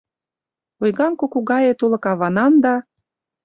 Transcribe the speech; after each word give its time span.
Ойган 0.83 1.13
куку 1.19 1.39
гае 1.49 1.71
тулык 1.79 2.03
аванан 2.11 2.53
да 2.63 2.75